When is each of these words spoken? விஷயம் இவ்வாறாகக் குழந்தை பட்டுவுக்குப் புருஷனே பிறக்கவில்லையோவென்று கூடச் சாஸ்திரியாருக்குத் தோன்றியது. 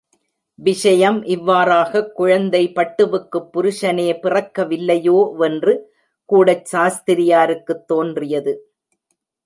விஷயம் 0.59 1.23
இவ்வாறாகக் 1.25 2.11
குழந்தை 2.11 2.71
பட்டுவுக்குப் 2.71 3.51
புருஷனே 3.53 4.07
பிறக்கவில்லையோவென்று 4.23 5.75
கூடச் 6.29 6.65
சாஸ்திரியாருக்குத் 6.71 7.85
தோன்றியது. 7.85 8.55